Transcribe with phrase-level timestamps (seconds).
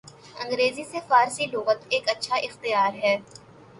[0.35, 3.15] انگریزی سے فارسی لغت ایک اچھا اختیار ہے